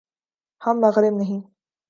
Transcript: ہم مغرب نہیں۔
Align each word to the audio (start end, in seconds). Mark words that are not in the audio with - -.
ہم 0.61 0.75
مغرب 0.79 1.13
نہیں۔ 1.17 1.41